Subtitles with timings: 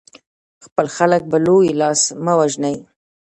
[0.65, 2.75] خپل خلک په لوی لاس مه وژنئ.